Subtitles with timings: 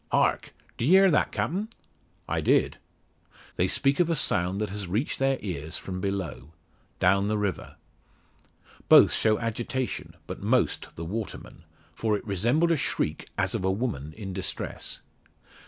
[0.11, 0.55] Hark!
[0.79, 1.67] Did ye hear that, Captain?"
[2.27, 2.79] "I did."
[3.55, 6.53] They speak of a sound that has reached their ears from below
[6.97, 7.75] down the river.
[8.89, 13.69] Both show agitation, but most the waterman; for it resembled a shriek, as of a
[13.69, 15.01] woman in distress.